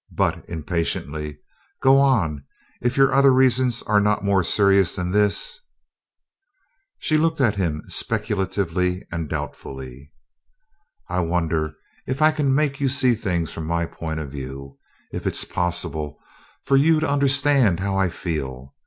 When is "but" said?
0.11-0.43